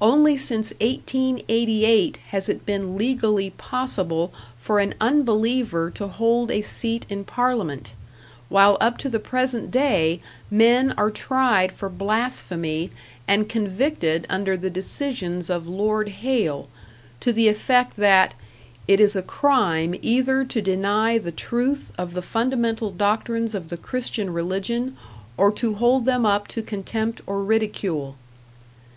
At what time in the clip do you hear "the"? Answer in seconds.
9.08-9.20, 14.56-14.70, 17.32-17.46, 21.16-21.30, 22.14-22.22, 23.68-23.76